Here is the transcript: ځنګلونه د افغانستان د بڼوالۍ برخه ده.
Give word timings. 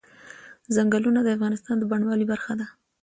ځنګلونه 0.75 1.19
د 1.23 1.27
افغانستان 1.35 1.75
د 1.79 1.83
بڼوالۍ 1.91 2.25
برخه 2.31 2.53
ده. 2.59 2.67